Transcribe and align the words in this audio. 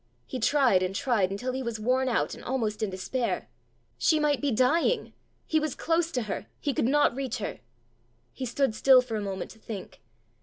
He 0.25 0.39
tried 0.39 0.81
and 0.81 0.95
tried 0.95 1.29
until 1.29 1.53
he 1.53 1.61
was 1.61 1.79
worn 1.79 2.09
out 2.09 2.33
and 2.33 2.43
almost 2.43 2.81
in 2.81 2.89
despair. 2.89 3.47
She 3.99 4.19
might 4.19 4.41
be 4.41 4.49
dying! 4.49 5.13
he 5.45 5.59
was 5.59 5.75
close 5.75 6.11
to 6.13 6.23
her! 6.23 6.47
he 6.59 6.73
could 6.73 6.85
not 6.87 7.15
reach 7.15 7.37
her! 7.37 7.59
He 8.33 8.47
stood 8.47 8.73
still 8.73 9.03
for 9.03 9.15
a 9.15 9.21
moment 9.21 9.51
to 9.51 9.59
think. 9.59 10.01